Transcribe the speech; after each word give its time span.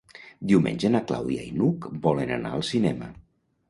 Diumenge 0.51 0.91
na 0.95 1.03
Clàudia 1.13 1.45
i 1.51 1.53
n'Hug 1.61 1.89
volen 2.09 2.37
anar 2.41 2.59
al 2.59 2.69
cinema. 2.75 3.17